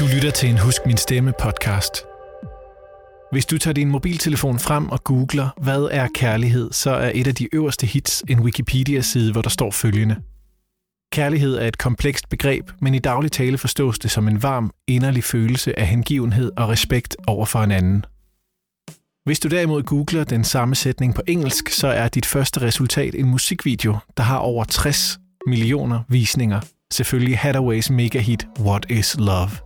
Du 0.00 0.06
lytter 0.14 0.30
til 0.30 0.48
en 0.48 0.58
Husk 0.58 0.86
Min 0.86 0.96
Stemme 0.96 1.32
podcast. 1.40 2.04
Hvis 3.32 3.46
du 3.46 3.58
tager 3.58 3.74
din 3.74 3.88
mobiltelefon 3.88 4.58
frem 4.58 4.88
og 4.88 5.04
googler, 5.04 5.48
hvad 5.62 5.88
er 5.90 6.08
kærlighed, 6.14 6.72
så 6.72 6.90
er 6.90 7.10
et 7.14 7.26
af 7.26 7.34
de 7.34 7.54
øverste 7.54 7.86
hits 7.86 8.24
en 8.28 8.40
Wikipedia-side, 8.40 9.32
hvor 9.32 9.42
der 9.42 9.50
står 9.50 9.70
følgende. 9.70 10.16
Kærlighed 11.12 11.54
er 11.54 11.68
et 11.68 11.78
komplekst 11.78 12.28
begreb, 12.28 12.70
men 12.80 12.94
i 12.94 12.98
daglig 12.98 13.32
tale 13.32 13.58
forstås 13.58 13.98
det 13.98 14.10
som 14.10 14.28
en 14.28 14.42
varm, 14.42 14.70
inderlig 14.86 15.24
følelse 15.24 15.78
af 15.78 15.86
hengivenhed 15.86 16.52
og 16.56 16.68
respekt 16.68 17.16
over 17.26 17.46
for 17.46 17.58
en 17.58 17.70
anden. 17.70 18.04
Hvis 19.24 19.40
du 19.40 19.48
derimod 19.48 19.82
googler 19.82 20.24
den 20.24 20.44
samme 20.44 20.74
sætning 20.74 21.14
på 21.14 21.22
engelsk, 21.26 21.68
så 21.68 21.88
er 21.88 22.08
dit 22.08 22.26
første 22.26 22.62
resultat 22.62 23.14
en 23.14 23.26
musikvideo, 23.26 23.96
der 24.16 24.22
har 24.22 24.38
over 24.38 24.64
60 24.64 25.18
millioner 25.46 26.00
visninger. 26.08 26.60
Selvfølgelig 26.92 27.38
Hathaways 27.38 27.90
mega 27.90 28.18
hit 28.18 28.46
What 28.60 28.86
is 28.90 29.16
Love. 29.18 29.65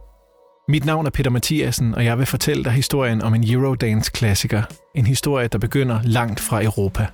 Mit 0.70 0.84
navn 0.84 1.06
er 1.06 1.10
Peter 1.10 1.30
Mathiasen, 1.30 1.95
og 1.95 2.05
jeg 2.05 2.19
vil 2.19 2.27
fortælle 2.27 2.65
dig 2.65 2.73
historien 2.73 3.23
om 3.23 3.34
en 3.34 3.51
Eurodance-klassiker. 3.51 4.62
En 4.95 5.06
historie, 5.06 5.48
der 5.48 5.59
begynder 5.59 6.01
langt 6.05 6.41
fra 6.41 6.65
Europa. 6.65 7.06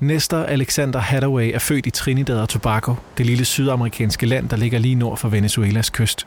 Næster 0.00 0.44
Alexander 0.44 0.98
Hathaway 0.98 1.50
er 1.54 1.58
født 1.58 1.86
i 1.86 1.90
Trinidad 1.90 2.40
og 2.40 2.48
Tobago, 2.48 2.94
det 3.18 3.26
lille 3.26 3.44
sydamerikanske 3.44 4.26
land, 4.26 4.48
der 4.48 4.56
ligger 4.56 4.78
lige 4.78 4.94
nord 4.94 5.16
for 5.16 5.28
Venezuelas 5.28 5.90
kyst. 5.90 6.26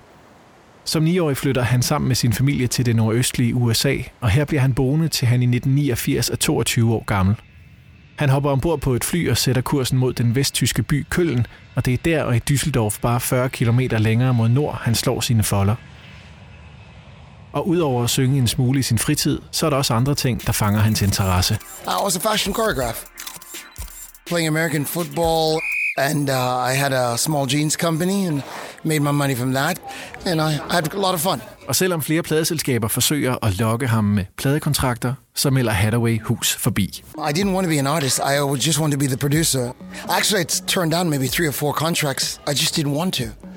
Som 0.84 1.06
9-årig 1.06 1.38
flytter 1.38 1.62
han 1.62 1.82
sammen 1.82 2.08
med 2.08 2.16
sin 2.16 2.34
familie 2.34 2.68
til 2.68 2.86
det 2.86 2.96
nordøstlige 2.96 3.56
USA, 3.56 3.96
og 4.22 4.30
her 4.30 4.46
bliver 4.46 4.62
han 4.62 4.74
boende 4.74 5.08
til 5.08 5.28
han 5.28 5.42
i 5.42 5.46
1989 5.46 6.30
er 6.30 6.36
22 6.36 6.94
år 6.94 7.04
gammel. 7.06 7.36
Han 8.16 8.30
hopper 8.30 8.50
ombord 8.50 8.82
på 8.82 8.94
et 8.94 9.04
fly 9.04 9.30
og 9.30 9.38
sætter 9.38 9.62
kursen 9.62 9.98
mod 9.98 10.14
den 10.14 10.36
vesttyske 10.36 10.84
by 10.84 11.06
Køln, 11.10 11.46
og 11.76 11.86
det 11.86 11.94
er 11.94 11.98
der 12.06 12.24
og 12.24 12.36
i 12.36 12.42
Düsseldorf 12.52 13.00
bare 13.02 13.20
40 13.20 13.50
km 13.50 13.80
længere 13.98 14.34
mod 14.34 14.50
nord, 14.50 14.80
han 14.82 14.96
slår 14.96 15.22
sine 15.22 15.44
folder. 15.44 15.76
Og 17.54 17.68
udover 17.68 18.04
at 18.04 18.10
synge 18.10 18.38
en 18.38 18.48
smule 18.48 18.80
i 18.80 18.84
sin 18.84 18.98
fritid, 18.98 19.40
så 19.52 19.66
er 19.66 19.70
der 19.70 19.78
også 19.78 19.94
andre 19.94 20.16
ting, 20.16 20.46
der 20.48 20.52
fanger 20.52 20.80
hans 20.80 21.02
interesse. 21.02 21.58
I 21.88 22.04
was 22.04 22.16
a 22.16 22.20
fashion 22.20 22.56
choreograph, 22.56 23.06
playing 24.26 24.48
American 24.48 24.86
football, 24.86 25.62
and 25.98 26.30
uh, 26.30 26.72
I 26.72 26.76
had 26.76 26.94
a 26.94 27.18
small 27.18 27.48
jeans 27.48 27.76
company 27.76 28.28
and 28.28 28.42
made 28.84 29.00
my 29.00 29.12
money 29.12 29.36
from 29.36 29.54
that, 29.54 29.82
and 30.26 30.42
I, 30.42 30.74
had 30.74 30.94
a 30.94 30.98
lot 30.98 31.14
of 31.14 31.20
fun. 31.20 31.42
Og 31.68 31.76
selvom 31.76 32.02
flere 32.02 32.24
pladeselskaber 32.24 32.88
forsøger 32.88 33.36
at 33.42 33.60
lokke 33.60 33.88
ham 33.88 34.04
med 34.04 34.26
pladekontrakter, 34.38 35.14
så 35.36 35.50
melder 35.50 35.72
Hathaway 35.72 36.22
hus 36.22 36.56
forbi. 36.56 37.04
I 37.30 37.32
didn't 37.32 37.54
want 37.54 37.66
to 37.66 37.70
be 37.70 37.80
an 37.80 37.88
artist. 37.88 38.20
I 38.20 38.66
just 38.68 38.80
want 38.80 38.94
to 38.94 39.00
be 39.00 39.08
the 39.08 39.18
producer. 39.18 39.72
Actually, 40.10 40.42
I 40.42 40.46
turned 40.68 40.92
down 40.92 41.10
maybe 41.10 41.28
three 41.28 41.48
or 41.48 41.52
four 41.52 41.74
contracts. 41.74 42.42
I 42.48 42.52
just 42.52 42.76
didn't 42.76 42.96
want 42.96 43.14
to. 43.14 43.53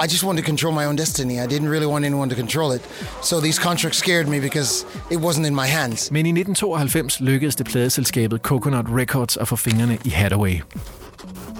I 0.00 0.06
just 0.06 0.24
wanted 0.24 0.44
to 0.44 0.46
control 0.46 0.74
my 0.74 0.84
own 0.84 0.96
destiny. 0.96 1.34
I 1.34 1.46
didn't 1.46 1.68
really 1.68 1.86
want 1.86 2.04
anyone 2.04 2.30
to 2.30 2.36
control 2.36 2.74
it. 2.76 2.82
So 3.22 3.40
these 3.40 3.62
contracts 3.62 3.98
scared 3.98 4.28
me 4.28 4.40
because 4.40 4.86
it 5.10 5.18
wasn't 5.18 5.46
in 5.46 5.54
my 5.54 5.66
hands. 5.66 6.10
Men 6.10 6.26
i 6.26 6.28
1992 6.28 7.20
lykkedes 7.20 7.56
det 7.56 7.66
pladeselskabet 7.66 8.40
Coconut 8.40 8.86
Records 8.88 9.36
at 9.36 9.48
få 9.48 9.56
fingrene 9.56 9.98
i 10.04 10.08
Hathaway. 10.08 10.62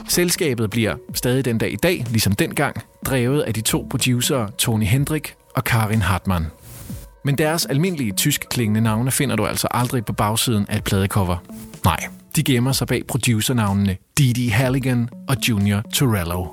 Selskabet 0.09 0.70
bliver 0.70 0.94
stadig 1.14 1.44
den 1.44 1.59
dag 1.59 1.72
i 1.72 1.77
dag, 1.77 2.06
ligesom 2.11 2.33
dengang, 2.33 2.77
drevet 3.06 3.41
af 3.41 3.55
de 3.55 3.61
to 3.61 3.86
producerer 3.91 4.48
Tony 4.59 4.84
Hendrik 4.84 5.34
og 5.56 5.64
Karin 5.64 6.03
Hartmann. 6.03 6.47
Men 7.25 7.39
deres 7.39 7.66
almindelige 7.66 8.12
tysk 8.12 8.47
klingende 8.50 8.81
navne 8.81 9.11
finder 9.11 9.36
du 9.36 9.47
altså 9.47 9.69
aldrig 9.70 10.05
på 10.05 10.12
bagsiden 10.12 10.66
af 10.69 10.77
et 10.77 10.84
pladecover. 10.84 11.36
Nej, 11.84 12.06
de 12.36 12.42
gemmer 12.42 12.72
sig 12.72 12.86
bag 12.86 13.03
producernavnene 13.09 13.97
Didi 14.19 14.48
Halligan 14.48 15.09
og 15.28 15.36
Junior 15.48 15.83
Torello. 15.92 16.47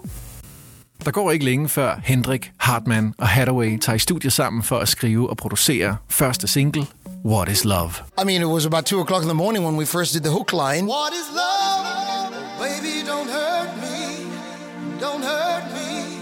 Der 1.05 1.11
går 1.11 1.31
ikke 1.31 1.45
længe 1.45 1.69
før 1.69 1.99
Hendrik, 2.03 2.51
Hartmann 2.57 3.13
og 3.17 3.27
Hathaway 3.27 3.77
tager 3.79 3.95
i 3.95 3.99
studiet 3.99 4.33
sammen 4.33 4.63
for 4.63 4.77
at 4.77 4.88
skrive 4.88 5.29
og 5.29 5.38
producere 5.38 5.97
første 6.09 6.47
single, 6.47 6.88
What 7.25 7.49
is 7.49 7.65
Love. 7.65 7.91
I 8.21 8.23
mean, 8.25 8.41
it 8.41 8.47
was 8.47 8.65
about 8.65 8.85
two 8.85 8.99
o'clock 9.01 9.21
in 9.21 9.27
the 9.27 9.35
morning 9.35 9.66
when 9.66 9.77
we 9.77 9.85
first 9.85 10.13
did 10.13 10.22
the 10.22 10.31
hook 10.31 10.53
line. 10.53 10.85
What 10.88 11.13
is 11.13 11.28
love? 11.33 11.85
Baby, 12.59 13.03
don't 13.11 13.29
hurt 13.29 13.72
me. 13.78 13.97
Don't 15.01 15.23
hurt 15.23 15.66
me 15.73 16.16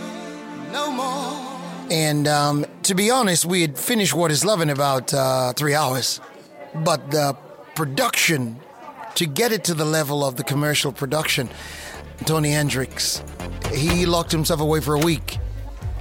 no 0.73 0.91
more. 0.91 1.53
And 1.91 2.27
um, 2.27 2.65
to 2.83 2.95
be 2.95 3.11
honest, 3.11 3.45
we 3.45 3.61
had 3.61 3.77
finished 3.77 4.13
What 4.13 4.31
is 4.31 4.43
Love 4.43 4.61
in 4.61 4.69
about 4.69 5.13
uh, 5.13 5.53
three 5.53 5.75
hours. 5.75 6.21
But 6.73 7.11
the 7.11 7.35
production, 7.75 8.59
to 9.15 9.25
get 9.25 9.51
it 9.51 9.63
to 9.65 9.73
the 9.73 9.85
level 9.85 10.23
of 10.23 10.35
the 10.35 10.43
commercial 10.43 10.91
production, 10.91 11.49
Tony 12.25 12.51
Hendricks, 12.51 13.23
he 13.73 14.05
locked 14.05 14.31
himself 14.31 14.61
away 14.61 14.79
for 14.79 14.95
a 14.95 14.99
week 14.99 15.37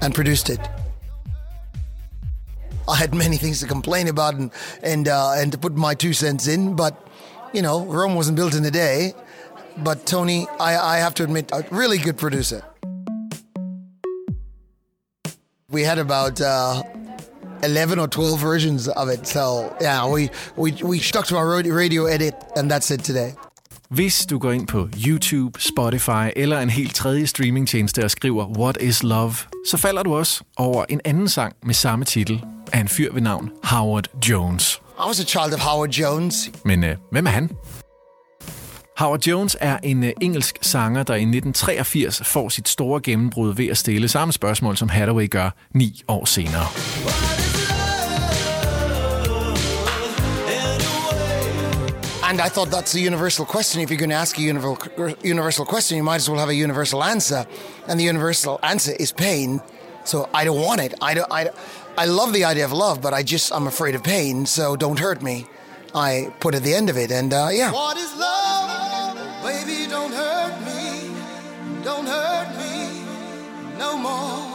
and 0.00 0.14
produced 0.14 0.50
it. 0.50 0.60
I 2.88 2.96
had 2.96 3.14
many 3.14 3.36
things 3.36 3.60
to 3.60 3.66
complain 3.66 4.08
about 4.08 4.34
and 4.34 4.50
and 4.82 5.08
uh, 5.08 5.32
and 5.36 5.52
to 5.52 5.58
put 5.58 5.74
my 5.74 5.94
two 5.94 6.12
cents 6.12 6.46
in, 6.48 6.74
but 6.76 7.08
you 7.52 7.62
know, 7.62 7.84
Rome 7.84 8.14
wasn't 8.14 8.36
built 8.36 8.54
in 8.54 8.64
a 8.64 8.70
day. 8.70 9.14
But 9.78 10.06
Tony, 10.06 10.46
I, 10.60 10.96
I 10.96 10.98
have 10.98 11.14
to 11.14 11.24
admit, 11.24 11.50
a 11.52 11.64
really 11.70 11.98
good 11.98 12.18
producer. 12.18 12.62
We 15.70 15.82
had 15.82 15.98
about 15.98 16.40
uh, 16.40 16.82
11 17.62 17.98
or 17.98 18.08
12 18.08 18.38
versions 18.38 18.88
of 18.88 19.08
it. 19.08 19.26
So, 19.26 19.74
yeah, 19.80 20.06
we, 20.06 20.30
we, 20.56 20.72
we 20.72 20.98
stuck 20.98 21.26
to 21.26 21.36
our 21.36 21.48
radio 21.48 22.04
edit, 22.04 22.34
and 22.56 22.70
that's 22.70 22.90
it 22.90 23.02
today. 23.02 23.34
Hvis 23.94 24.26
du 24.26 24.38
går 24.38 24.52
ind 24.52 24.66
på 24.66 24.88
YouTube, 25.06 25.60
Spotify 25.60 26.30
eller 26.36 26.60
en 26.60 26.70
helt 26.70 26.94
tredje 26.94 27.26
streamingtjeneste 27.26 28.04
og 28.04 28.10
skriver 28.10 28.58
What 28.58 28.78
is 28.80 29.02
Love, 29.02 29.34
så 29.66 29.76
falder 29.76 30.02
du 30.02 30.14
også 30.14 30.44
over 30.56 30.84
en 30.88 31.00
anden 31.04 31.28
sang 31.28 31.56
med 31.62 31.74
samme 31.74 32.04
titel 32.04 32.44
af 32.72 32.80
en 32.80 32.88
fyr 32.88 33.12
ved 33.12 33.20
navn 33.20 33.50
Howard 33.64 34.28
Jones. 34.28 34.80
I 34.98 35.08
was 35.08 35.20
a 35.20 35.24
child 35.24 35.54
of 35.54 35.60
Howard 35.60 35.90
Jones. 35.90 36.50
Men 36.64 36.84
øh, 36.84 36.96
hvem 37.10 37.26
er 37.26 37.30
han? 37.30 37.50
Howard 38.98 39.26
Jones 39.26 39.56
er 39.60 39.78
en 39.82 40.04
øh, 40.04 40.12
engelsk 40.20 40.58
sanger, 40.60 41.02
der 41.02 41.14
i 41.14 41.22
1983 41.22 42.22
får 42.24 42.48
sit 42.48 42.68
store 42.68 43.00
gennembrud 43.00 43.54
ved 43.54 43.68
at 43.68 43.76
stille 43.78 44.08
samme 44.08 44.32
spørgsmål, 44.32 44.76
som 44.76 44.88
Hathaway 44.88 45.30
gør 45.30 45.50
ni 45.74 46.02
år 46.08 46.24
senere. 46.24 46.66
And 52.32 52.40
I 52.40 52.48
thought 52.48 52.70
that's 52.70 52.94
a 52.94 53.00
universal 53.00 53.44
question. 53.44 53.82
If 53.82 53.90
you're 53.90 53.98
going 53.98 54.08
to 54.08 54.22
ask 54.24 54.38
a 54.38 54.40
universal, 54.40 55.14
universal 55.22 55.66
question, 55.66 55.98
you 55.98 56.02
might 56.02 56.22
as 56.22 56.30
well 56.30 56.40
have 56.40 56.48
a 56.48 56.54
universal 56.54 57.04
answer. 57.04 57.44
And 57.88 58.00
the 58.00 58.04
universal 58.04 58.58
answer 58.62 58.92
is 58.98 59.12
pain. 59.12 59.60
So 60.04 60.30
I 60.32 60.42
don't 60.46 60.58
want 60.58 60.80
it. 60.80 60.94
I 61.02 61.12
don't. 61.12 61.30
I, 61.30 61.50
I 61.98 62.06
love 62.06 62.32
the 62.32 62.44
idea 62.46 62.64
of 62.64 62.72
love, 62.72 63.02
but 63.02 63.12
I 63.12 63.22
just 63.22 63.52
I'm 63.52 63.66
afraid 63.66 63.94
of 63.94 64.02
pain. 64.02 64.46
So 64.46 64.76
don't 64.76 64.98
hurt 64.98 65.20
me. 65.20 65.44
I 65.94 66.32
put 66.40 66.54
at 66.54 66.62
the 66.62 66.74
end 66.74 66.88
of 66.88 66.96
it, 66.96 67.10
and 67.12 67.34
uh, 67.34 67.48
yeah. 67.52 67.70
What 67.70 67.98
is 67.98 68.10
love? 68.16 69.14
Baby, 69.44 69.78
don't 69.90 70.14
hurt 70.22 70.56
me. 70.68 70.82
Don't 71.84 72.06
hurt 72.06 72.48
me 72.56 72.74
no 73.78 73.98
more. 73.98 74.52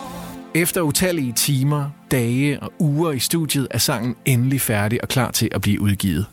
Efter 0.53 0.81
utallige 0.81 1.33
timer, 1.33 1.89
dage 2.11 2.59
og 2.59 2.71
uger 2.79 3.11
i 3.11 3.19
studiet 3.19 3.67
er 3.71 3.77
sangen 3.77 4.15
endelig 4.25 4.61
færdig 4.61 5.01
og 5.03 5.09
klar 5.09 5.31
til 5.31 5.49
at 5.51 5.61
blive 5.61 5.81
udgivet. 5.81 6.25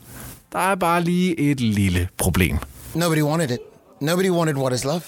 Der 0.55 0.61
er 0.61 0.75
bare 0.75 1.03
lige 1.03 1.51
et 1.51 1.61
lille 1.61 2.09
problem. 2.17 2.59
Nobody 2.95 3.21
wanted 3.23 3.51
it. 3.51 3.59
Nobody 4.01 4.29
wanted 4.29 4.57
What 4.57 4.73
Is 4.73 4.85
Love. 4.85 5.03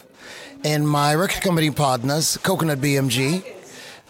And 0.64 0.88
my 0.88 1.14
record 1.14 1.42
company 1.42 1.70
partners, 1.70 2.38
Coconut 2.42 2.78
BMG, 2.78 3.42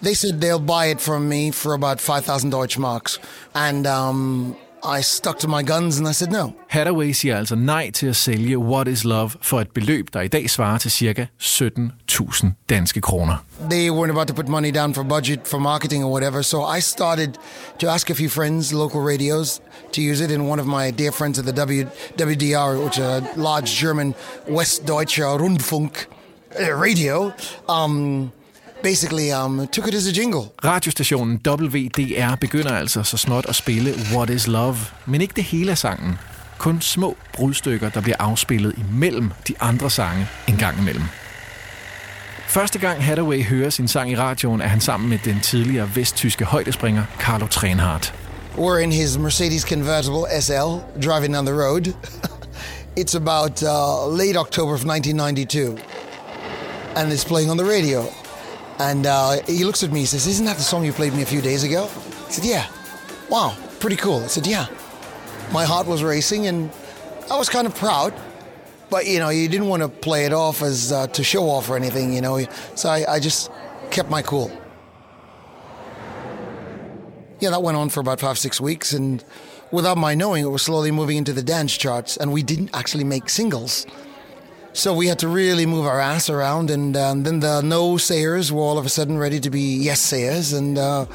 they 0.03 0.15
said 0.15 0.41
they'll 0.41 0.67
buy 0.67 0.87
it 0.87 1.01
from 1.01 1.29
me 1.29 1.51
for 1.53 1.75
about 1.75 2.01
5,000 2.01 2.51
Deutsche 2.51 2.79
Marks. 2.79 3.19
And 3.55 3.87
um, 3.87 4.57
i 4.87 5.03
stuck 5.03 5.39
to 5.39 5.49
my 5.49 5.63
guns 5.63 5.99
and 5.99 6.09
I 6.09 6.13
said 6.13 6.31
no. 6.31 6.53
Hathaway 6.69 7.13
siger 7.13 7.39
altså 7.39 7.55
nej 7.55 7.91
til 7.91 8.07
at 8.07 8.17
sælge 8.17 8.59
What 8.59 8.89
is 8.89 9.05
Love 9.05 9.31
for 9.43 9.61
et 9.61 9.71
beløb, 9.71 10.07
der 10.13 10.21
i 10.21 10.29
dag 10.29 10.51
svarer 10.51 10.79
til 10.79 10.91
ca. 10.91 11.27
17.000 11.41 12.47
danske 12.69 13.01
kroner. 13.01 13.37
They 13.71 13.91
weren't 13.91 14.11
about 14.11 14.27
to 14.27 14.35
put 14.35 14.49
money 14.49 14.75
down 14.75 14.95
for 14.95 15.03
budget 15.03 15.41
for 15.45 15.59
marketing 15.59 16.05
or 16.05 16.11
whatever. 16.11 16.43
So 16.43 16.77
I 16.77 16.81
started 16.81 17.31
to 17.79 17.89
ask 17.89 18.11
a 18.11 18.15
few 18.15 18.29
friends, 18.29 18.73
local 18.73 19.01
radios, 19.01 19.61
to 19.93 20.01
use 20.01 20.25
it. 20.25 20.31
And 20.31 20.51
one 20.51 20.61
of 20.61 20.67
my 20.67 20.91
dear 20.99 21.13
friends 21.13 21.39
at 21.39 21.45
the 21.45 21.53
w, 21.53 21.85
WDR, 22.17 22.85
which 22.85 22.99
is 22.99 23.05
a 23.05 23.21
large 23.37 23.71
German 23.81 24.15
Westdeutsche 24.49 25.39
Rundfunk 25.39 25.93
uh, 26.61 26.83
radio, 26.83 27.33
um, 27.69 28.33
basically 28.91 29.33
um, 29.33 29.67
took 29.67 29.89
it 29.89 29.95
as 29.95 30.07
a 30.07 30.13
jingle. 30.13 30.45
Radiostationen 30.65 31.41
WDR 31.49 32.35
begynder 32.41 32.77
altså 32.77 33.03
så 33.03 33.17
småt 33.17 33.47
at 33.49 33.55
spille 33.55 33.95
What 34.13 34.31
is 34.31 34.47
Love, 34.47 34.77
men 35.07 35.21
ikke 35.21 35.35
det 35.37 35.45
hele 35.45 35.71
af 35.71 35.79
sangen. 35.79 36.19
Kun 36.59 36.81
små 36.81 37.17
brudstykker, 37.33 37.89
der 37.89 38.01
bliver 38.01 38.17
afspillet 38.19 38.75
imellem 38.79 39.31
de 39.49 39.55
andre 39.61 39.91
sange 39.91 40.29
en 40.49 40.57
gang 40.57 40.79
imellem. 40.79 41.05
Første 42.47 42.79
gang 42.79 43.05
Hathaway 43.05 43.45
hører 43.45 43.71
sin 43.71 43.89
sang 43.89 44.11
i 44.11 44.17
radioen, 44.17 44.61
er 44.61 44.67
han 44.67 44.81
sammen 44.81 45.11
med 45.11 45.19
den 45.25 45.41
tidligere 45.41 45.97
vesttyske 45.97 46.45
højdespringer 46.45 47.05
Carlo 47.19 47.47
Trenhardt. 47.47 48.15
We're 48.57 48.79
in 48.79 48.93
his 48.93 49.19
Mercedes 49.19 49.63
convertible 49.63 50.41
SL 50.41 51.01
driving 51.07 51.35
down 51.35 51.47
the 51.47 51.55
road. 51.55 51.95
it's 53.01 53.15
about 53.15 53.63
uh, 53.63 54.07
late 54.23 54.37
October 54.37 54.75
of 54.75 54.85
1992. 54.85 55.79
And 56.97 57.13
it's 57.13 57.25
playing 57.25 57.51
on 57.51 57.59
the 57.59 57.67
radio. 57.77 58.26
And 58.79 59.07
uh, 59.07 59.43
he 59.47 59.65
looks 59.65 59.83
at 59.83 59.91
me, 59.91 60.01
he 60.01 60.07
says, 60.07 60.27
Isn't 60.27 60.45
that 60.47 60.57
the 60.57 60.63
song 60.63 60.85
you 60.85 60.93
played 60.93 61.15
me 61.15 61.23
a 61.23 61.27
few 61.27 61.41
days 61.41 61.65
ago? 61.65 61.85
I 61.85 62.31
said, 62.31 62.45
Yeah. 62.45 62.69
Wow, 63.31 63.57
pretty 63.81 63.97
cool. 63.97 64.23
I 64.23 64.27
said, 64.27 64.47
Yeah. 64.47 64.67
My 65.53 65.65
heart 65.65 65.87
was 65.87 66.03
racing 66.03 66.47
and 66.47 66.71
I 67.31 67.37
was 67.37 67.49
kind 67.49 67.67
of 67.67 67.75
proud. 67.75 68.13
But, 68.89 69.07
you 69.07 69.19
know, 69.19 69.31
you 69.31 69.49
didn't 69.49 69.69
want 69.69 69.83
to 69.83 69.89
play 69.89 70.27
it 70.27 70.33
off 70.33 70.63
as 70.63 70.93
uh, 70.93 71.09
to 71.09 71.25
show 71.25 71.49
off 71.51 71.69
or 71.69 71.77
anything, 71.77 72.13
you 72.13 72.21
know. 72.21 72.39
So 72.77 72.89
I, 72.89 73.15
I 73.15 73.21
just 73.21 73.51
kept 73.91 74.11
my 74.11 74.23
cool. 74.23 74.51
Yeah, 77.41 77.51
that 77.51 77.63
went 77.63 77.77
on 77.77 77.89
for 77.89 78.01
about 78.01 78.21
five, 78.21 78.39
six 78.39 78.61
weeks. 78.61 78.93
And 78.93 79.25
without 79.73 79.99
my 79.99 80.15
knowing, 80.15 80.45
it 80.45 80.49
was 80.49 80.63
slowly 80.63 80.91
moving 80.91 81.17
into 81.17 81.33
the 81.33 81.43
dance 81.43 81.77
charts. 81.77 82.17
And 82.17 82.33
we 82.33 82.43
didn't 82.43 82.71
actually 82.75 83.05
make 83.05 83.29
singles. 83.29 83.87
So 84.77 84.93
we 84.93 85.07
had 85.07 85.19
to 85.19 85.29
really 85.29 85.67
move 85.67 85.87
our 85.87 86.01
ass 86.01 86.31
around. 86.31 86.71
And 86.71 86.97
uh, 86.97 87.11
and 87.11 87.25
then 87.25 87.41
the 87.41 87.63
no 87.63 87.97
sayers 87.99 88.53
were 88.53 88.63
all 88.63 88.79
of 88.79 88.85
a 88.85 88.89
sudden 88.89 89.19
ready 89.19 89.41
to 89.41 89.51
be 89.51 89.85
yes 89.89 89.99
sayers. 89.99 90.53
And 90.53 90.79
uh, 90.79 91.07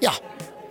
yeah, 0.00 0.14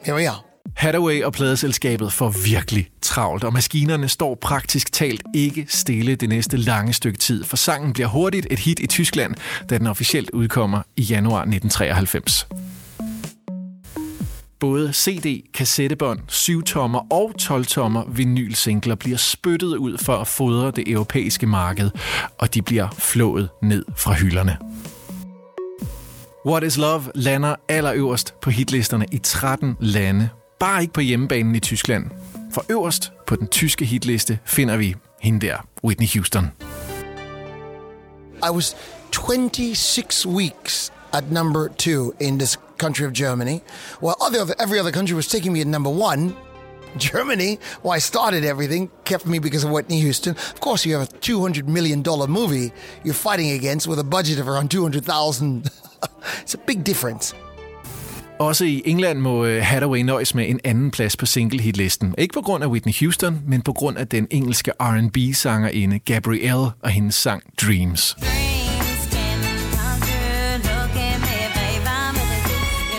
here 0.05 0.15
we 0.15 0.27
are. 0.27 0.43
Hathaway 0.73 1.23
og 1.23 1.33
pladeselskabet 1.33 2.13
får 2.13 2.29
virkelig 2.29 2.89
travlt, 3.01 3.43
og 3.43 3.53
maskinerne 3.53 4.09
står 4.09 4.35
praktisk 4.35 4.91
talt 4.91 5.21
ikke 5.33 5.65
stille 5.69 6.15
det 6.15 6.29
næste 6.29 6.57
lange 6.57 6.93
stykke 6.93 7.19
tid, 7.19 7.43
for 7.43 7.57
sangen 7.57 7.93
bliver 7.93 8.07
hurtigt 8.07 8.47
et 8.51 8.59
hit 8.59 8.79
i 8.79 8.87
Tyskland, 8.87 9.35
da 9.69 9.77
den 9.77 9.87
officielt 9.87 10.29
udkommer 10.29 10.81
i 10.95 11.01
januar 11.01 11.39
1993. 11.39 12.47
Både 14.59 14.93
CD, 14.93 15.51
kassettebånd, 15.53 16.19
7-tommer 16.31 17.13
og 17.13 17.31
12-tommer 17.41 18.03
vinylsingler 18.09 18.95
bliver 18.95 19.17
spyttet 19.17 19.75
ud 19.75 19.97
for 19.97 20.15
at 20.15 20.27
fodre 20.27 20.71
det 20.71 20.87
europæiske 20.87 21.47
marked, 21.47 21.91
og 22.37 22.53
de 22.53 22.61
bliver 22.61 22.87
flået 22.97 23.49
ned 23.61 23.85
fra 23.95 24.13
hylderne. 24.13 24.57
What 26.45 26.63
is 26.63 26.77
Love 26.77 27.03
lander 27.15 27.55
allerøverst 27.69 28.33
på 28.41 28.49
hitlisterne 28.49 29.05
i 29.11 29.17
13 29.17 29.75
lande, 29.79 30.29
bare 30.59 30.81
ikke 30.81 30.93
på 30.93 31.01
hjemmebanen 31.01 31.55
i 31.55 31.59
Tyskland. 31.59 32.05
For 32.53 32.65
øverst 32.69 33.11
på 33.27 33.35
den 33.35 33.47
tyske 33.47 33.85
hitliste 33.85 34.39
finder 34.45 34.77
vi 34.77 34.95
hende 35.21 35.47
der, 35.47 35.57
Whitney 35.83 36.07
Houston. 36.13 36.51
I 38.37 38.49
was 38.51 38.75
26 39.11 40.33
weeks 40.33 40.93
at 41.13 41.31
number 41.31 41.69
two 41.69 42.13
in 42.19 42.37
this 42.37 42.57
country 42.77 43.05
of 43.05 43.13
Germany, 43.13 43.61
while 43.99 44.15
other, 44.21 44.53
every 44.59 44.79
other 44.79 44.91
country 44.91 45.15
was 45.15 45.27
taking 45.27 45.53
me 45.53 45.61
at 45.61 45.67
number 45.67 45.89
one. 45.89 46.35
Germany, 46.97 47.59
where 47.81 47.95
I 47.95 47.99
started 47.99 48.43
everything, 48.43 48.89
kept 49.03 49.25
me 49.25 49.39
because 49.39 49.63
of 49.63 49.71
Whitney 49.71 49.99
Houston. 49.99 50.35
Of 50.35 50.59
course, 50.59 50.85
you 50.85 50.97
have 50.97 51.09
a 51.09 51.11
$200 51.19 51.67
million 51.67 52.03
movie 52.29 52.71
you're 53.03 53.13
fighting 53.13 53.51
against 53.51 53.87
with 53.87 53.99
a 53.99 54.03
budget 54.03 54.39
of 54.39 54.47
around 54.47 54.71
200,000. 54.71 55.69
it's 56.41 56.53
a 56.53 56.57
big 56.57 56.83
difference. 56.83 57.35
Også 58.39 58.65
i 58.65 58.81
England 58.85 59.19
må 59.19 59.45
øh, 59.45 59.63
Hathaway 59.63 59.99
nøjes 59.99 60.35
med 60.35 60.49
en 60.49 60.59
anden 60.63 60.91
plads 60.91 61.17
på 61.17 61.25
single-hitlisten. 61.25 62.15
Ikke 62.17 62.33
på 62.33 62.41
grund 62.41 62.63
af 62.63 62.67
Whitney 62.67 62.93
Houston, 62.99 63.41
men 63.47 63.61
på 63.61 63.73
grund 63.73 63.97
af 63.97 64.07
den 64.07 64.27
engelske 64.31 64.71
R&B-sangerinde 64.79 65.99
Gabrielle 65.99 66.69
og 66.81 66.89
hendes 66.89 67.15
sang 67.15 67.43
Dreams. 67.61 68.17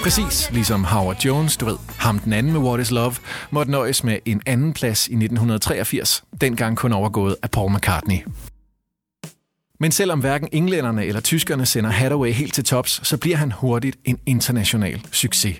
Præcis 0.02 0.50
ligesom 0.52 0.84
Howard 0.84 1.24
Jones, 1.24 1.56
du 1.56 1.64
ved, 1.64 1.76
ham 1.98 2.18
den 2.18 2.32
anden 2.32 2.52
med 2.52 2.60
What 2.60 2.80
is 2.80 2.90
Love, 2.90 3.14
måtte 3.50 3.70
nøjes 3.70 4.04
med 4.04 4.18
en 4.24 4.42
anden 4.46 4.72
plads 4.72 5.08
i 5.08 5.12
1983, 5.12 6.24
dengang 6.40 6.76
kun 6.76 6.92
overgået 6.92 7.36
af 7.42 7.50
Paul 7.50 7.72
McCartney. 7.72 8.16
Men 9.80 9.92
selvom 9.92 10.20
hverken 10.20 10.48
englænderne 10.52 11.04
eller 11.04 11.20
tyskerne 11.20 11.66
sender 11.66 11.90
Hathaway 11.90 12.32
helt 12.32 12.54
til 12.54 12.64
tops, 12.64 13.08
så 13.08 13.16
bliver 13.16 13.36
han 13.36 13.52
hurtigt 13.52 13.96
en 14.04 14.18
international 14.26 15.06
succes. 15.12 15.56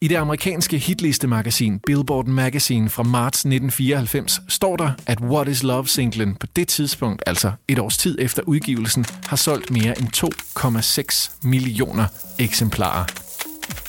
I 0.00 0.08
det 0.08 0.16
amerikanske 0.16 0.78
hitlistemagasin 0.78 1.78
Billboard 1.86 2.26
Magazine 2.26 2.88
fra 2.88 3.02
marts 3.02 3.38
1994 3.38 4.40
står 4.48 4.76
der, 4.76 4.90
at 5.06 5.20
What 5.20 5.48
is 5.48 5.62
Love-singlen 5.62 6.34
på 6.34 6.46
det 6.56 6.68
tidspunkt, 6.68 7.22
altså 7.26 7.52
et 7.68 7.78
års 7.78 7.96
tid 7.96 8.18
efter 8.20 8.42
udgivelsen, 8.46 9.04
har 9.26 9.36
solgt 9.36 9.70
mere 9.70 9.98
end 9.98 10.08
2,6 10.16 11.48
millioner 11.48 12.06
eksemplarer. 12.38 13.04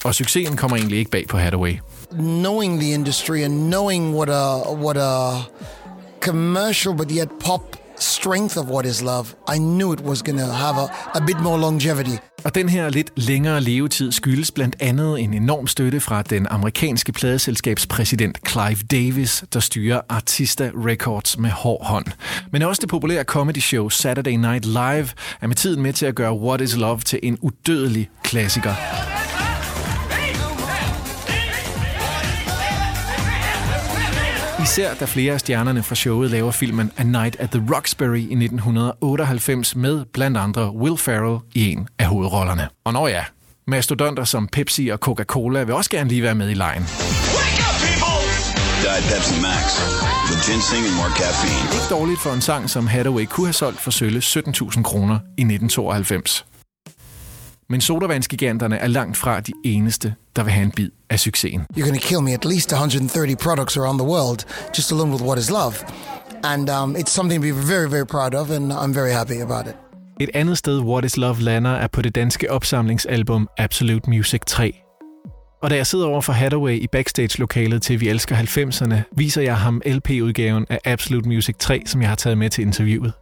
Og 0.05 0.15
succesen 0.15 0.57
kommer 0.57 0.77
egentlig 0.77 0.99
ikke 0.99 1.11
bag 1.11 1.27
på 1.27 1.37
Hathaway. 1.37 1.73
Knowing 2.11 2.79
the 2.79 2.93
industry 2.93 3.37
and 3.37 3.53
knowing 3.53 4.15
what 4.15 4.29
a 4.29 4.73
what 4.73 4.97
a 4.97 5.41
commercial 6.21 6.95
but 6.95 7.11
yet 7.11 7.29
pop 7.45 7.78
strength 7.99 8.57
of 8.57 8.65
what 8.65 8.85
is 8.85 9.01
love, 9.01 9.25
I 9.55 9.57
knew 9.57 9.93
it 9.93 10.01
was 10.01 10.21
going 10.21 10.39
to 10.39 10.45
have 10.45 10.77
a, 10.77 11.17
a 11.17 11.25
bit 11.25 11.39
more 11.41 11.59
longevity. 11.59 12.17
Og 12.43 12.55
den 12.55 12.69
her 12.69 12.89
lidt 12.89 13.11
længere 13.15 13.61
levetid 13.61 14.11
skyldes 14.11 14.51
blandt 14.51 14.75
andet 14.79 15.19
en 15.19 15.33
enorm 15.33 15.67
støtte 15.67 15.99
fra 15.99 16.21
den 16.21 16.47
amerikanske 16.49 17.11
pladeselskabspræsident 17.11 18.37
Clive 18.49 18.75
Davis, 18.91 19.43
der 19.53 19.59
styrer 19.59 20.01
Artista 20.09 20.71
Records 20.85 21.37
med 21.37 21.49
hård 21.49 21.85
hånd. 21.85 22.05
Men 22.51 22.61
også 22.61 22.79
det 22.79 22.89
populære 22.89 23.23
comedy 23.23 23.59
show 23.59 23.89
Saturday 23.89 24.35
Night 24.35 24.65
Live 24.65 25.09
er 25.41 25.47
med 25.47 25.55
tiden 25.55 25.81
med 25.81 25.93
til 25.93 26.05
at 26.05 26.15
gøre 26.15 26.33
What 26.33 26.61
is 26.61 26.75
Love 26.75 26.99
til 26.99 27.19
en 27.23 27.37
udødelig 27.41 28.09
klassiker. 28.23 28.73
Især 34.63 34.93
da 34.93 35.05
flere 35.05 35.33
af 35.33 35.39
stjernerne 35.39 35.83
fra 35.83 35.95
showet 35.95 36.31
laver 36.31 36.51
filmen 36.51 36.91
A 36.97 37.03
Night 37.03 37.35
at 37.39 37.49
the 37.49 37.63
Roxbury 37.75 38.17
i 38.17 38.21
1998 38.21 39.75
med 39.75 40.05
blandt 40.13 40.37
andre 40.37 40.75
Will 40.75 40.97
Ferrell 40.97 41.39
i 41.53 41.71
en 41.71 41.87
af 41.99 42.05
hovedrollerne. 42.05 42.67
Og 42.85 42.93
når 42.93 43.07
ja, 43.07 43.23
mastodonter 43.67 44.23
som 44.23 44.47
Pepsi 44.47 44.87
og 44.87 44.99
Coca-Cola 44.99 45.63
vil 45.63 45.75
også 45.75 45.89
gerne 45.89 46.09
lige 46.09 46.23
være 46.23 46.35
med 46.35 46.49
i 46.49 46.53
lejen. 46.53 46.83
Diet 48.83 49.03
Pepsi 49.11 49.41
Max 49.41 49.65
with 50.29 50.41
ginseng 50.49 50.85
and 50.87 50.95
more 50.95 51.11
caffeine. 51.21 51.73
Ikke 51.73 51.89
dårligt 51.89 52.21
for 52.21 52.31
en 52.33 52.41
sang, 52.41 52.69
som 52.69 52.87
Hathaway 52.87 53.25
kunne 53.25 53.47
have 53.47 53.53
solgt 53.53 53.79
for 53.79 53.91
sølle 53.91 54.19
17.000 54.19 54.81
kroner 54.81 55.19
i 55.37 55.41
1992. 55.41 56.45
Men 57.69 57.81
sodavandsgiganterne 57.81 58.77
er 58.77 58.87
langt 58.87 59.17
fra 59.17 59.39
de 59.39 59.51
eneste, 59.65 60.13
der 60.35 60.43
vil 60.43 60.53
have 60.53 60.63
en 60.65 60.71
bid 60.71 60.89
af 61.09 61.19
succesen. 61.19 61.61
You're 61.77 61.93
to 61.93 62.07
kill 62.07 62.21
me 62.21 62.33
at 62.33 62.45
least 62.45 62.71
130 62.71 63.35
products 63.35 63.77
around 63.77 63.99
the 63.99 64.07
world 64.07 64.39
just 64.77 64.91
alone 64.91 65.11
with 65.11 65.23
what 65.23 65.39
is 65.39 65.49
love. 65.49 65.73
And 66.43 66.69
um, 66.69 66.95
it's 66.95 67.11
something 67.11 67.41
be 67.41 67.51
very, 67.51 67.89
very 67.89 68.05
proud 68.05 68.33
of, 68.33 68.49
and 68.51 68.73
I'm 68.73 68.93
very 68.93 69.11
happy 69.11 69.41
about 69.41 69.67
it. 69.67 69.75
Et 70.19 70.29
andet 70.33 70.57
sted, 70.57 70.79
What 70.79 71.05
is 71.05 71.17
Love 71.17 71.41
lander, 71.41 71.71
er 71.71 71.87
på 71.87 72.01
det 72.01 72.15
danske 72.15 72.51
opsamlingsalbum 72.51 73.49
Absolute 73.57 74.09
Music 74.09 74.41
3. 74.47 74.81
Og 75.61 75.69
da 75.69 75.75
jeg 75.75 75.87
sidder 75.87 76.05
over 76.05 76.21
for 76.21 76.33
Hathaway 76.33 76.81
i 76.81 76.87
backstage-lokalet 76.91 77.81
til 77.81 77.99
Vi 77.99 78.09
Elsker 78.09 78.35
90'erne, 78.35 78.95
viser 79.17 79.41
jeg 79.41 79.57
ham 79.57 79.81
LP-udgaven 79.85 80.65
af 80.69 80.79
Absolute 80.85 81.29
Music 81.29 81.55
3, 81.59 81.83
som 81.85 82.01
jeg 82.01 82.09
har 82.09 82.15
taget 82.15 82.37
med 82.37 82.49
til 82.49 82.61
interviewet. 82.61 83.13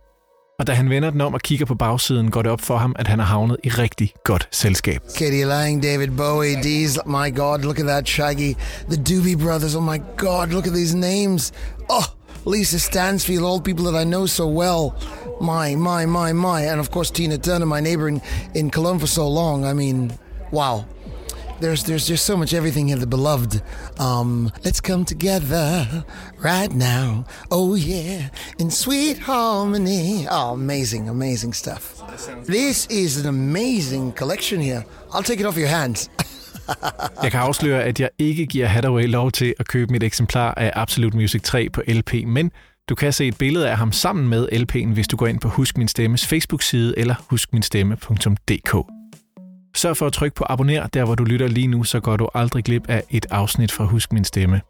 Og 0.60 0.68
da 0.68 0.74
han 0.74 0.90
vender 0.90 1.10
den 1.10 1.22
om 1.22 1.34
og 1.34 1.42
kigger 1.42 1.66
på 1.66 1.76
bagsiden, 1.76 2.32
går 2.32 2.42
det 2.42 2.52
op 2.52 2.62
for 2.62 2.78
ham, 2.78 2.96
at 3.00 3.08
han 3.08 3.20
har 3.20 3.26
havnet 3.26 3.58
i 3.64 3.70
rigtig 3.70 4.14
godt 4.24 4.48
selskab. 4.52 5.02
Katie 5.18 5.46
Lang, 5.46 5.84
David 5.84 6.08
Bowie, 6.08 6.56
Deez, 6.56 6.98
my 7.06 7.36
God, 7.36 7.60
look 7.60 7.80
at 7.80 7.86
that 7.86 8.10
Shaggy, 8.10 8.56
the 8.90 8.98
Doobie 9.10 9.38
Brothers, 9.44 9.76
oh 9.76 9.84
my 9.84 10.02
God, 10.16 10.48
look 10.48 10.68
at 10.68 10.74
these 10.74 10.96
names. 10.96 11.54
Oh, 11.90 12.06
Lisa 12.46 12.80
Stansfield, 12.80 13.44
all 13.44 13.62
people 13.62 13.86
that 13.92 14.02
I 14.02 14.04
know 14.04 14.26
so 14.26 14.48
well. 14.48 14.96
My, 15.42 15.76
my, 15.76 16.06
my, 16.06 16.34
my. 16.34 16.62
And 16.72 16.80
of 16.80 16.90
course, 16.90 17.12
Tina 17.12 17.38
Turner, 17.38 17.68
my 17.68 17.82
neighbor 17.82 18.08
in, 18.08 18.22
in 18.54 18.72
Cologne 18.72 19.00
for 19.00 19.08
so 19.08 19.28
long. 19.28 19.66
I 19.66 19.74
mean, 19.74 20.12
wow. 20.52 20.86
There's 21.60 21.84
there's 21.84 22.08
just 22.08 22.26
so 22.26 22.38
much 22.38 22.54
everything 22.54 22.90
in 22.90 23.00
the 23.00 23.08
beloved. 23.08 23.62
Um, 24.00 24.52
let's 24.64 24.80
come 24.80 25.06
together 25.06 25.88
right 26.44 26.72
now. 26.74 27.26
Oh 27.50 27.76
yeah, 27.76 28.30
in 28.60 28.72
sweet 28.72 29.18
harmony. 29.18 30.28
Oh, 30.30 30.54
amazing, 30.54 31.10
amazing 31.10 31.54
stuff. 31.54 32.02
This 32.46 32.88
is 32.88 33.18
an 33.18 33.28
amazing 33.28 34.12
collection 34.14 34.62
here. 34.62 34.86
I'll 35.14 35.24
take 35.24 35.40
it 35.40 35.46
off 35.46 35.58
your 35.58 35.70
hands. 35.70 36.10
Jeg 37.24 37.32
kan 37.32 37.40
afsløre, 37.40 37.84
at 37.84 38.00
jeg 38.00 38.10
ikke 38.20 38.46
giver 38.46 38.68
Hathaway 38.68 39.08
lov 39.08 39.32
til 39.32 39.54
at 39.60 39.68
købe 39.68 39.92
mit 39.92 40.04
eksemplar 40.04 40.54
af 40.58 40.72
Absolute 40.76 41.18
Music 41.18 41.42
3 41.42 41.70
på 41.70 41.82
LP, 41.88 42.14
men 42.26 42.52
du 42.90 42.96
kan 42.96 43.14
se 43.14 43.28
et 43.28 43.38
billede 43.38 43.70
af 43.70 43.78
ham 43.78 43.92
sammen 43.92 44.30
med 44.30 44.48
LP'en, 44.52 44.94
hvis 44.94 45.08
du 45.08 45.18
går 45.18 45.28
ind 45.28 45.40
på 45.40 45.50
Husk 45.50 45.78
Min 45.78 45.88
Stemmes 45.88 46.26
Facebook-side 46.26 46.94
eller 46.98 47.16
huskminstemme.dk. 47.30 48.97
Sørg 49.78 49.98
for 49.98 50.08
at 50.08 50.14
trykke 50.14 50.36
på 50.36 50.46
abonner, 50.50 50.88
der 50.88 51.06
hvor 51.06 51.16
du 51.16 51.24
lytter 51.24 51.48
lige 51.48 51.68
nu, 51.68 51.84
så 51.84 52.00
går 52.00 52.18
du 52.18 52.30
aldrig 52.34 52.64
glip 52.64 52.90
af 52.90 53.04
et 53.10 53.26
afsnit 53.32 53.72
fra 53.72 53.84
Husk 53.84 54.14
Min 54.14 54.24
Stemme. 54.24 54.62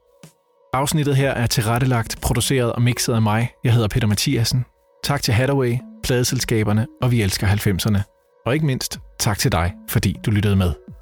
Afsnittet 0.74 1.16
her 1.16 1.32
er 1.32 1.48
tilrettelagt, 1.48 2.22
produceret 2.22 2.74
og 2.74 2.82
mixet 2.82 3.14
af 3.14 3.22
mig. 3.22 3.50
Jeg 3.64 3.74
hedder 3.74 3.88
Peter 3.88 4.08
Mathiasen. 4.08 4.66
Tak 5.04 5.22
til 5.22 5.34
Hathaway, 5.34 5.78
pladeselskaberne 6.04 6.88
og 7.02 7.12
Vi 7.12 7.22
Elsker 7.22 7.48
90'erne. 7.48 8.02
Og 8.46 8.54
ikke 8.54 8.66
mindst, 8.66 9.00
tak 9.20 9.40
til 9.40 9.52
dig, 9.52 9.74
fordi 9.90 10.16
du 10.26 10.32
lyttede 10.32 10.56
med. 10.56 10.97